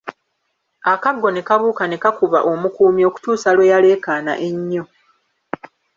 Akaggo 0.91 1.29
ne 1.31 1.41
kabuuka 1.47 1.83
ne 1.87 1.97
kakuba 2.03 2.39
omukuumi 2.51 3.01
okutuusa 3.09 3.49
lwe 3.55 3.69
yaleekaana 3.71 4.33
ennyo. 4.47 4.83